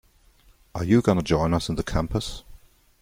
Are 0.73 0.83
you 0.83 1.03
gonna 1.03 1.21
join 1.21 1.53
us 1.53 1.69
in 1.69 1.75
the 1.75 1.83
campus? 1.83 2.43